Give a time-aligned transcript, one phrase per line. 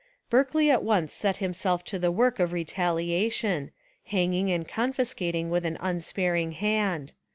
[0.31, 3.69] Berkeley at once set himself to the work of re taliation,—
[4.07, 7.13] hanging and confiscating with an unsparing hand.